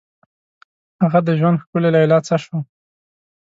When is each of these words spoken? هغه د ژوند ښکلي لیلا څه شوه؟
هغه 1.01 1.19
د 1.27 1.29
ژوند 1.39 1.61
ښکلي 1.63 1.89
لیلا 1.95 2.19
څه 2.27 2.35
شوه؟ 2.43 2.59